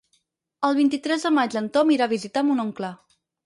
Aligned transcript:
El 0.69 0.77
vint-i-tres 0.79 1.27
de 1.29 1.33
maig 1.39 1.59
en 1.63 1.69
Tom 1.77 1.95
irà 1.99 2.09
a 2.11 2.15
visitar 2.17 2.47
mon 2.51 2.69
oncle. 2.69 2.95